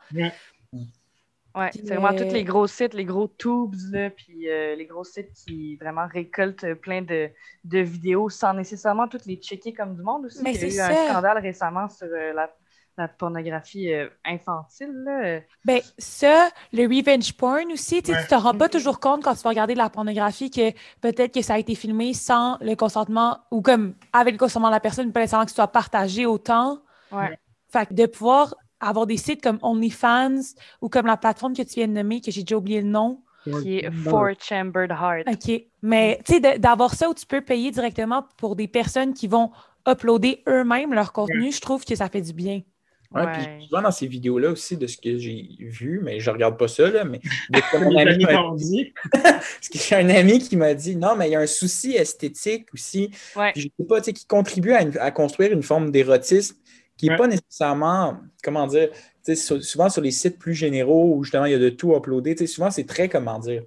[1.56, 4.76] Ouais, Puis, c'est vraiment euh, tous les gros sites, les gros tubes, là, puis euh,
[4.76, 7.30] les gros sites qui vraiment récoltent plein de,
[7.64, 10.44] de vidéos sans nécessairement toutes les checker comme du monde aussi.
[10.44, 12.54] Mais Il y a eu c'est un scandale récemment sur euh, la,
[12.98, 14.92] la pornographie euh, infantile.
[15.06, 15.40] Là.
[15.66, 18.02] Ben, ça, le revenge porn aussi, Ouais.
[18.02, 21.34] tu te rends pas toujours compte quand tu vas regarder de la pornographie que peut-être
[21.34, 24.80] que ça a été filmé sans le consentement ou comme avec le consentement de la
[24.80, 26.80] personne, pas nécessairement que ce soit partagé autant.
[27.12, 27.38] Ouais.
[27.70, 30.40] Fait que de pouvoir avoir des sites comme OnlyFans
[30.82, 33.22] ou comme la plateforme que tu viens de nommer, que j'ai déjà oublié le nom.
[33.62, 35.28] Qui est Four Chambered Heart.
[35.28, 35.62] OK.
[35.84, 39.52] Mais tu sais, d'avoir ça où tu peux payer directement pour des personnes qui vont
[39.88, 42.62] uploader eux-mêmes leur contenu, je trouve que ça fait du bien.
[43.12, 43.32] Ouais, Ouais.
[43.58, 46.68] Puis souvent dans ces vidéos-là aussi, de ce que j'ai vu, mais je regarde pas
[46.68, 48.26] ça, là, mais de ce que mon ami
[48.58, 48.94] dit.
[49.12, 51.96] Parce que j'ai un ami qui m'a dit non, mais il y a un souci
[51.96, 53.12] esthétique aussi.
[53.36, 53.52] Ouais.
[53.54, 56.58] Puis je sais pas, tu sais, qui contribue à, une- à construire une forme d'érotisme
[56.98, 57.18] qui n'est Ouais.
[57.18, 61.46] pas nécessairement, comment dire, tu sais, sur- souvent sur les sites plus généraux où justement
[61.46, 63.64] il y a de tout uploadé, tu sais, souvent c'est très, comment dire,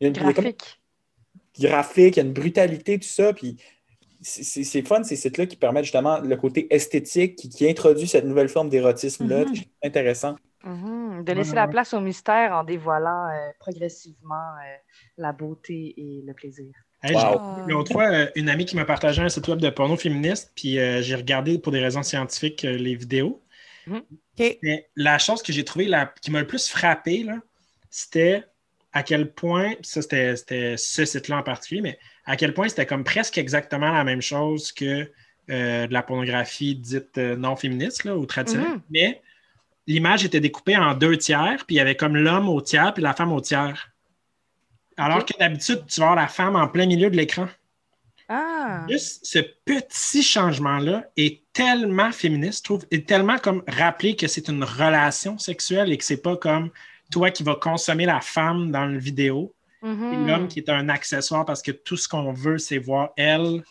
[0.00, 0.80] il y a une il y a comme- Graphique.
[1.58, 3.32] graphique, il y a une brutalité, tout ça.
[3.32, 3.56] Puis
[4.22, 8.48] c'est- fun, ces sites-là qui permettent justement le côté esthétique, qui, qui introduit cette nouvelle
[8.48, 9.44] forme d'érotisme-là.
[9.46, 9.54] Mhm.
[9.54, 10.36] C'est intéressant.
[10.64, 11.24] Mhm.
[11.24, 14.76] De laisser la place au mystère en dévoilant euh, progressivement euh,
[15.16, 16.72] la beauté et le plaisir.
[17.02, 17.40] Hey, Wow.
[17.66, 20.52] j'ai- L'autre fois, euh, une amie qui m'a partagé un site web de porno féministe,
[20.54, 23.42] puis euh, j'ai regardé pour des raisons scientifiques euh, les vidéos.
[24.62, 27.36] Mais la chose que j'ai trouvée la- qui m'a le plus frappé, là,
[27.90, 28.44] c'était
[28.92, 30.36] à quel point, ça c'était
[30.76, 31.98] ce site-là en particulier, mais
[32.30, 35.10] à quel point c'était comme presque exactement la même chose que
[35.50, 38.74] euh, de la pornographie dite euh, non féministe là, ou traditionnelle.
[38.74, 38.82] Mhm.
[38.88, 39.20] Mais
[39.88, 43.02] l'image était découpée en deux tiers, puis il y avait comme l'homme au tiers, puis
[43.02, 43.90] la femme au tiers.
[44.96, 47.48] Alors que d'habitude, tu vas avoir la femme en plein milieu de l'écran.
[48.28, 48.86] Ah!
[48.88, 54.46] Juste ce petit changement-là est tellement féministe, je trouve, et tellement comme rappeler que c'est
[54.46, 56.70] une relation sexuelle et que c'est pas comme
[57.10, 60.26] toi qui vas consommer la femme dans le vidéo Mhm.
[60.26, 63.62] l'homme qui est un accessoire parce que tout ce qu'on veut, c'est voir elle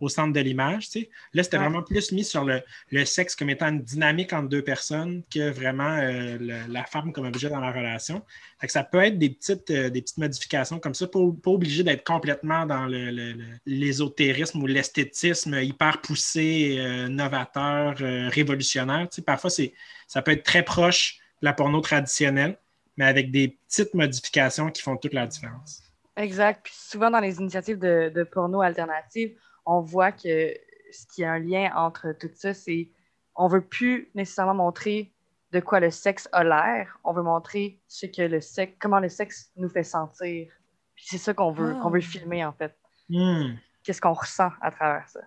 [0.00, 0.84] au centre de l'image.
[0.88, 1.10] tu sais.
[1.34, 1.64] Là, c'était Ouais.
[1.64, 5.50] vraiment plus mis sur le, le sexe comme étant une dynamique entre deux personnes que
[5.50, 8.22] vraiment euh, le- la femme comme objet dans la relation.
[8.60, 11.50] Fait que ça peut être des petites, euh, des petites modifications comme ça, pas, pas
[11.50, 13.34] obligé d'être complètement dans le-
[13.66, 17.96] l'ésotérisme ou l'esthétisme hyper poussé, euh, novateur,
[18.32, 19.08] révolutionnaire.
[19.10, 19.74] Tu sais, parfois, c'est,
[20.06, 22.56] ça peut être très proche de la porno traditionnelle,
[22.98, 25.82] mais avec des petites modifications qui font toute la différence.
[26.16, 26.60] Exact.
[26.64, 30.52] Puis souvent, dans les initiatives de, de porno alternatives, on voit que
[30.92, 32.90] ce qui a un lien entre tout ça, c'est
[33.36, 35.12] on veut plus nécessairement montrer
[35.52, 36.98] de quoi le sexe a l'air.
[37.04, 40.48] On veut montrer ce que le sexe, comment le sexe nous fait sentir.
[40.96, 41.80] Puis c'est ça qu'on veut, Ah.
[41.80, 42.76] qu'on veut filmer, en fait.
[43.08, 43.54] Hmm.
[43.84, 45.20] Qu'est-ce qu'on ressent à travers ça?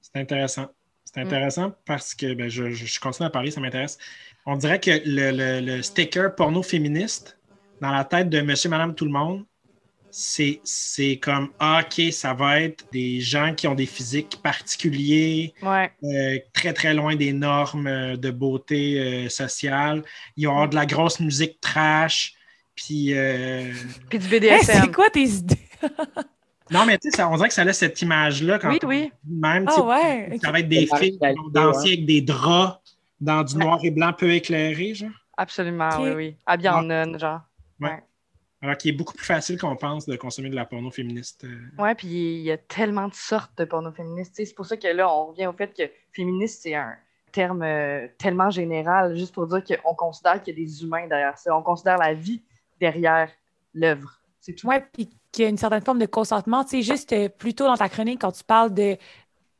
[0.00, 0.66] C'est intéressant.
[1.14, 1.26] C'est Mm.
[1.26, 3.96] intéressant parce que ben, je, je- je continue à parler, ça m'intéresse.
[4.46, 7.38] On dirait que le, le- le sticker porno féministe,
[7.80, 9.44] dans la tête de monsieur, madame, tout le monde,
[10.10, 15.54] c'est c'est comme ah, OK, ça va être des gens qui ont des physiques particuliers,
[15.62, 15.90] Ouais.
[16.04, 20.02] euh, très, très loin des normes euh, de beauté euh, sociale.
[20.36, 22.34] Ils vont avoir de la grosse musique trash.
[22.74, 23.72] Puis, euh,
[24.08, 24.82] Puis du Hey, BDSM.
[24.84, 25.58] c'est quoi tes idées?
[26.70, 29.12] non, mais tu sais, on dirait que ça laisse cette image-là quand Oui, oui.
[29.28, 29.66] même.
[29.66, 30.38] tu sais, Ah ouais.
[30.42, 31.92] Ça va être des filles qui vont danser ouais.
[31.94, 32.78] avec des draps
[33.20, 35.10] dans du noir et blanc peu éclairé, genre.
[35.36, 36.36] Absolument, oui, oui.
[36.46, 37.40] Habillé en nonne, genre.
[38.60, 41.44] Alors qu'il est beaucoup plus facile qu'on pense de consommer de la porno féministe.
[41.44, 41.82] euh.
[41.82, 44.88] Ouais, puis il y a tellement de sortes de porno sais, C'est pour ça que
[44.88, 46.96] là, on revient au fait que féministe, c'est un
[47.30, 51.38] terme euh, tellement général, juste pour dire qu'on considère qu'il y a des humains derrière
[51.38, 51.56] ça.
[51.56, 52.42] On considère la vie
[52.80, 53.30] derrière
[53.74, 54.17] l'œuvre.
[54.48, 54.66] C'est tout.
[54.66, 56.64] Ouais, puis qu'il y a une certaine forme de consentement.
[56.64, 58.96] Tu sais, juste euh, plus tôt dans ta chronique, quand tu parles de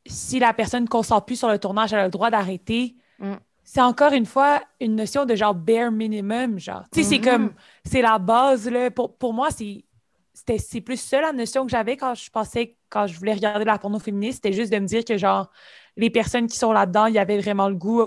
[0.07, 2.97] si la personne ne consent plus sur le tournage, elle a le droit d'arrêter.
[3.19, 3.35] Mm.
[3.65, 6.85] C'est encore une fois une notion de genre bare minimum, genre.
[6.91, 7.25] Tu sais, c'est Mhm.
[7.25, 7.53] comme,
[7.85, 8.91] c'est la base, là.
[8.91, 9.85] Pour, pour moi, c'est
[10.33, 13.65] c'était c'est plus ça la notion que j'avais quand je pensais, quand je voulais regarder
[13.67, 15.51] la porno féministe, c'était juste de me dire que, genre,
[15.97, 18.07] les personnes qui sont là-dedans, il y avait vraiment le goût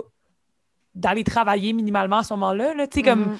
[0.94, 2.86] d'aller travailler minimalement à ce moment-là, là.
[2.88, 3.38] Tu sais, comme Mhm.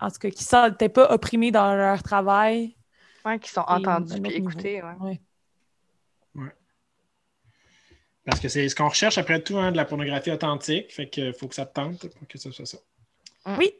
[0.00, 2.76] En tout cas, qui ne se sentaient pas opprimés dans leur travail.
[3.24, 4.36] Ouais, qui sont Et entendus niveau.
[4.36, 4.82] écoutés.
[4.82, 5.20] ouais.
[6.34, 6.52] Ouais.
[8.24, 10.92] Parce que c'est ce qu'on recherche après tout, hein, de la pornographie authentique.
[10.92, 12.78] Fait qu'il faut que ça te tente pour que ce soit ça.
[13.58, 13.72] Oui.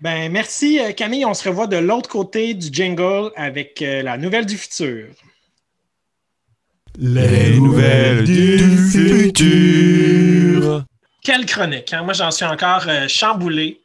[0.00, 1.24] Ben, merci euh, Camille.
[1.24, 5.08] On se revoit de l'autre côté du jingle avec euh, la nouvelle du futur.
[6.96, 8.58] Les nouvelles du
[8.90, 10.84] futur.
[11.22, 11.92] Quelle chronique!
[11.92, 12.02] hein?
[12.04, 13.80] Moi, j'en suis encore euh, chamboulé.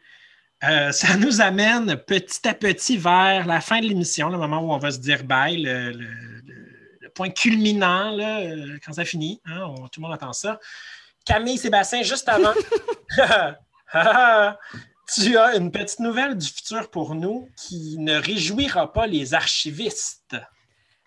[0.63, 4.71] Euh, ça nous amène petit à petit vers la fin de l'émission, le moment où
[4.71, 5.97] on va se dire bye, le, le-
[6.45, 9.41] le- le point culminant, là, euh, quand ça finit.
[9.45, 10.59] hein, on- tout le monde attend ça.
[11.25, 12.53] Camille Sébastien, juste avant,
[15.13, 20.35] tu as une petite nouvelle du futur pour nous qui ne réjouira pas les archivistes.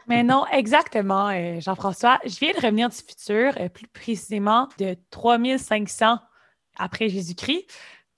[0.07, 2.21] Mais non, exactement, euh, Jean-François.
[2.25, 6.19] Je viens de revenir du futur, euh, plus précisément de 3500
[6.79, 7.65] après Jésus-Christ.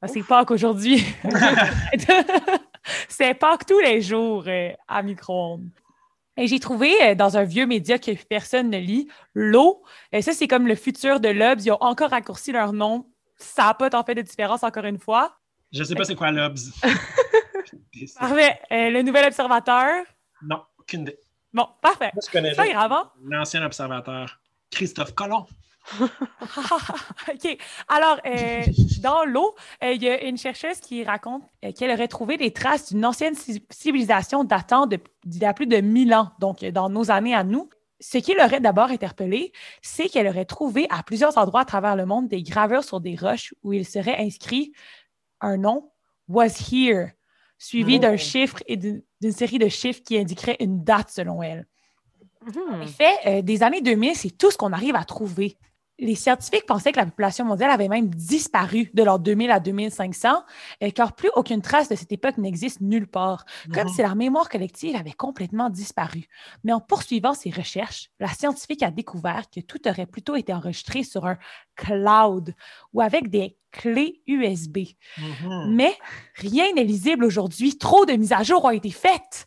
[0.00, 1.04] Ah, C'est Pâques aujourd'hui.
[3.08, 5.68] C'est Pâques tous les jours euh, à micro-ondes.
[6.36, 9.82] Et j'ai trouvé euh, dans un vieux média que personne ne lit, l'eau.
[10.12, 11.64] Et ça, c'est comme le futur de l'Obs.
[11.64, 13.10] Ils ont encore raccourci leur nom.
[13.36, 15.36] Ça n'a pas tant fait de différence, encore une fois.
[15.72, 16.60] Je ne sais pas c'est quoi l'Obs.
[18.18, 18.60] Parfait.
[18.70, 20.04] Euh, le nouvel observateur?
[20.42, 21.18] non, aucune idée.
[21.52, 22.10] Bon, parfait.
[22.14, 23.10] Moi, je connais pas grave, hein?
[23.24, 25.46] l'ancien observateur, Christophe Colomb.
[27.32, 27.58] OK.
[27.88, 28.62] Alors, euh,
[29.00, 32.52] dans l'eau, euh, il y a une chercheuse qui raconte euh, qu'elle aurait trouvé des
[32.52, 35.00] traces d'une ancienne ci- civilisation datant d'il
[35.42, 37.68] y a plus de 1000 ans, donc dans nos années à nous.
[38.00, 42.06] Ce qui l'aurait d'abord interpellée, c'est qu'elle aurait trouvé à plusieurs endroits à travers le
[42.06, 44.72] monde des gravures sur des roches où il serait inscrit
[45.40, 45.90] un nom,
[46.28, 47.08] was here,
[47.58, 47.98] suivi Oh.
[48.00, 51.66] d'un chiffre et d'une série de chiffres qui indiqueraient une date selon elle.
[52.46, 52.82] En Mhm.
[52.82, 55.56] effet, euh, des années 2000, c'est tout ce qu'on arrive à trouver.
[56.00, 60.44] Les scientifiques pensaient que la population mondiale avait même disparu de l'an 2000 à 2500,
[60.82, 63.94] euh, car plus aucune trace de cette époque n'existe nulle part, comme Mhm.
[63.94, 66.26] si la mémoire collective avait complètement disparu.
[66.62, 71.02] Mais en poursuivant ses recherches, la scientifique a découvert que tout aurait plutôt été enregistré
[71.02, 71.36] sur un
[71.74, 72.54] cloud
[72.92, 74.78] ou avec des clés USB.
[75.18, 75.74] Mhm.
[75.74, 75.96] Mais
[76.36, 77.76] rien n'est lisible aujourd'hui.
[77.76, 79.46] Trop de mises à jour ont été faites.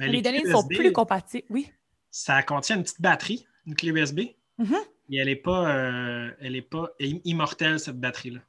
[0.00, 1.46] Mais les, données ne sont plus compatibles.
[1.48, 1.70] Oui.
[2.10, 4.20] Ça contient une petite batterie, une clé USB.
[4.58, 4.76] Mhm.
[5.10, 8.40] Et elle n'est pas, euh, elle est pas im- immortelle, cette batterie-là.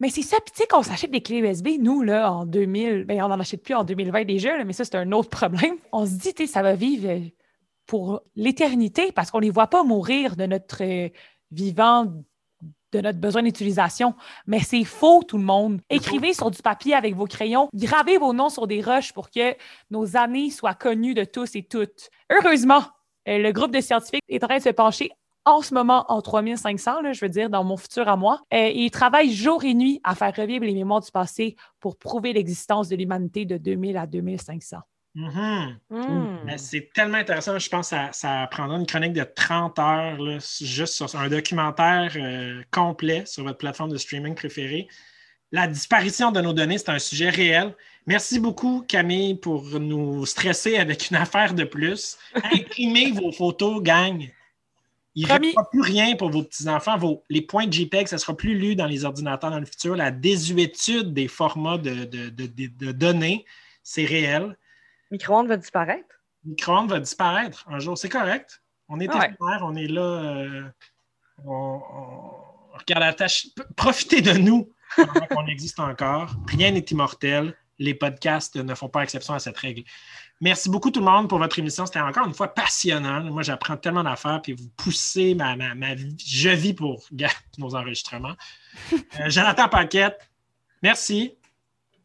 [0.00, 3.04] Mais c'est ça, puis tu sais, qu'on s'achète des clés USB, nous, là, en 2000,
[3.04, 5.74] ben, on n'en achète plus en 2020 déjà, là, mais ça, c'est un autre problème.
[5.92, 7.20] On se dit, tu sais, ça va vivre euh,
[7.86, 11.10] pour l'éternité parce qu'on ne les voit pas mourir de notre euh,
[11.50, 12.06] vivant,
[12.92, 14.14] de notre besoin d'utilisation.
[14.46, 15.80] Mais c'est faux, tout le monde.
[15.90, 19.54] Écrivez sur du papier avec vos crayons, gravez vos noms sur des roches pour que
[19.90, 22.08] nos années soient connues de tous et toutes.
[22.30, 22.82] Heureusement,
[23.28, 25.10] euh, le groupe de scientifiques est en train de se pencher
[25.44, 28.40] en ce moment en 3500, là, je veux dire, dans mon futur à moi.
[28.52, 31.96] Euh, et ils travaillent jour et nuit à faire revivre les mémoires du passé pour
[31.96, 34.78] prouver l'existence de l'humanité de 2000 à 2500.
[35.14, 35.78] Mhm.
[35.90, 36.38] Mhm.
[36.44, 37.58] Mais C'est tellement intéressant.
[37.58, 41.28] Je pense que ça, ça prendra une chronique de 30 heures, là, juste sur un
[41.28, 44.88] documentaire euh, complet sur votre plateforme de streaming préférée.
[45.52, 47.74] La disparition de nos données, c'est un sujet réel.
[48.06, 52.18] Merci beaucoup, Camille, pour nous stresser avec une affaire de plus.
[52.34, 54.30] Imprimez vos photos, gang.
[55.16, 55.46] Il ne Promis.
[55.48, 56.96] restera plus rien pour vos petits-enfants.
[56.96, 59.66] Vos, les points de JPEG, ça ne sera plus lu dans les ordinateurs dans le
[59.66, 59.96] futur.
[59.96, 63.44] La désuétude des formats de, de- de- de- de données,
[63.82, 64.56] c'est réel.
[65.10, 66.06] Micro-ondes va disparaître.
[66.44, 67.98] Micro-ondes va disparaître un jour.
[67.98, 68.62] C'est correct.
[68.88, 69.34] On est Ah ouais.
[69.62, 70.00] on est là.
[70.02, 70.62] euh,
[71.44, 71.52] on,
[71.92, 73.48] on- regarde la tâche.
[73.76, 76.34] Profitez de nous pendant qu'on existe encore.
[76.46, 77.56] Rien n'est immortel.
[77.78, 79.82] Les podcasts ne font pas exception à cette règle.
[80.40, 81.84] Merci beaucoup tout le monde pour votre émission.
[81.84, 83.20] C'était encore une fois passionnant.
[83.24, 86.16] Moi, j'apprends tellement d'affaires, puis vous poussez ma, ma, ma vie.
[86.26, 87.04] Je vis pour
[87.58, 88.34] nos enregistrements.
[88.92, 90.18] Euh, Jonathan Paquette,
[90.82, 91.34] merci.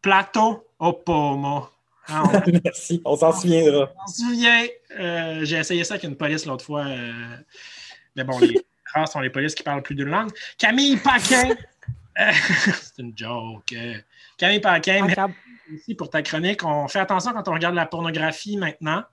[0.01, 1.69] Plateau au pomo.
[2.07, 3.89] Ah, on- Merci, on s'en souviendra.
[4.17, 4.65] je me souviens,
[4.99, 6.85] euh, j'ai essayé ça avec une police l'autre fois.
[6.85, 7.11] euh,
[8.15, 10.29] mais bon, les rares sont les polices qui parlent plus d'une langue.
[10.59, 11.55] Camille Paquin.
[12.15, 13.73] c'est une joke.
[14.37, 15.07] Camille Paquin,
[15.69, 16.63] Merci pour ta chronique.
[16.63, 19.03] On fait attention quand on regarde la pornographie maintenant.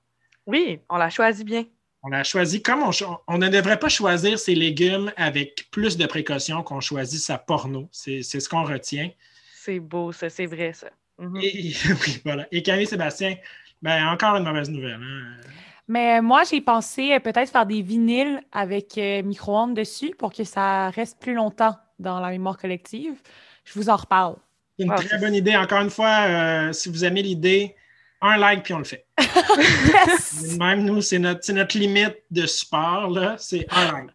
[0.46, 1.64] Oui, on l'a choisi bien.
[2.02, 2.90] On l'a choisi comme on,
[3.28, 7.88] on ne devrait pas choisir ses légumes avec plus de précaution qu'on choisit sa porno.
[7.92, 9.10] C'est ce qu'on retient.
[9.54, 10.88] C'est beau, ça, c'est vrai, ça.
[11.18, 11.36] Mhm.
[11.42, 11.72] Et,
[12.06, 12.46] oui, voilà.
[12.50, 13.36] Et Camille Sébastien,
[13.80, 15.00] ben, encore une mauvaise nouvelle.
[15.00, 15.40] hein.
[15.88, 20.32] Mais euh, moi, j'ai pensé euh, peut-être faire des vinyles avec euh, micro-ondes dessus pour
[20.32, 23.20] que ça reste plus longtemps dans la mémoire collective.
[23.64, 24.36] Je vous en reparle.
[24.78, 25.56] C'est une très bonne idée.
[25.56, 27.76] Encore une fois, euh, si vous aimez l'idée,
[28.20, 29.06] un like puis on le fait.
[29.18, 30.56] Yes!
[30.58, 33.36] Même nous, c'est notre, notre limite de support, là.
[33.38, 34.10] C'est un like.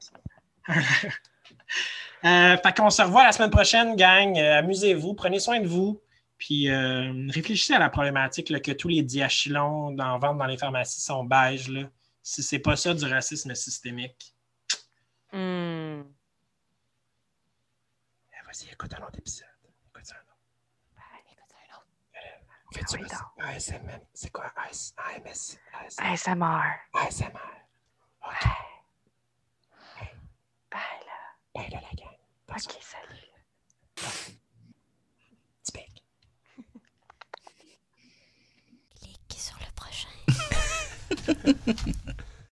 [2.26, 4.38] euh, fait qu'on se revoit la semaine prochaine, gang.
[4.38, 6.02] Euh, amusez-vous, prenez soin de vous.
[6.38, 10.58] Puis euh, réfléchissez à la problématique là, que tous les diachylons en vente dans les
[10.58, 11.68] pharmacies sont beiges.
[11.68, 11.84] Là.
[12.22, 14.36] Si c'est pas ça du racisme systémique,
[15.32, 16.04] Hmm.
[18.32, 19.48] Eh, Vas-y, écoute un autre épisode.
[19.88, 20.38] Écoute un autre.
[20.96, 21.88] Ben, écoute, un autre.
[22.74, 24.00] Fais-tu oui, aussi- ASMR?
[24.14, 24.52] C'est quoi?
[24.56, 25.58] AS, AMS?
[25.74, 26.80] AS, ASMR.
[26.94, 27.58] ASMR.
[28.26, 28.46] OK.
[30.70, 31.20] Bye, là.
[31.56, 32.18] Bye là, la gang.
[32.50, 33.24] OK, salut.
[39.00, 40.10] Clique sur le prochain.